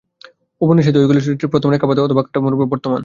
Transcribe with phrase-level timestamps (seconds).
[0.61, 2.99] উপনিষদে যেন ঐগুলি চিত্রের প্রথম রেখাপাত অথবা কাঠামোরূপে বর্তমান।